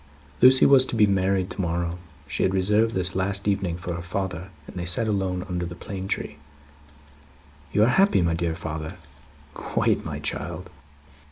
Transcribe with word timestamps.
Lucie 0.41 0.65
was 0.65 0.83
to 0.83 0.95
be 0.95 1.05
married 1.05 1.47
to 1.51 1.61
morrow. 1.61 1.99
She 2.25 2.41
had 2.41 2.55
reserved 2.55 2.95
this 2.95 3.15
last 3.15 3.47
evening 3.47 3.77
for 3.77 3.93
her 3.93 4.01
father, 4.01 4.49
and 4.65 4.75
they 4.75 4.83
sat 4.83 5.07
alone 5.07 5.45
under 5.47 5.63
the 5.63 5.75
plane 5.75 6.07
tree. 6.07 6.37
"You 7.71 7.83
are 7.83 7.99
happy, 8.01 8.23
my 8.23 8.33
dear 8.33 8.55
father?" 8.55 8.95
"Quite, 9.53 10.03
my 10.03 10.17
child." 10.17 10.71